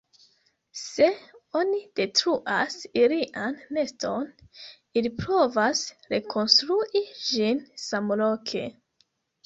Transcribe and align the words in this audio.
Se 0.83 1.09
oni 1.59 1.81
detruas 1.99 2.79
ilian 3.03 3.61
neston, 3.79 4.27
ili 5.03 5.15
provas 5.23 5.87
rekonstrui 6.19 7.07
ĝin 7.31 7.67
samloke. 7.89 8.69